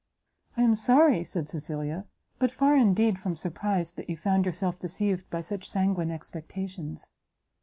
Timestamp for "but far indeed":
2.39-3.19